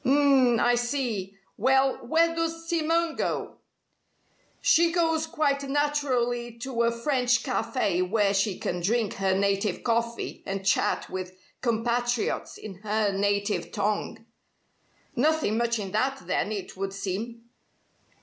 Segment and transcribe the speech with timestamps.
[0.03, 0.59] "H'm!
[0.59, 1.37] I see.
[1.57, 3.57] Well, where does Simone go?"
[4.59, 10.41] "She goes, quite naturally, to a French café where she can drink her native coffee
[10.47, 14.25] and chat with compatriots in her native tongue."
[15.15, 17.43] "Nothing much in that, then, it would seem."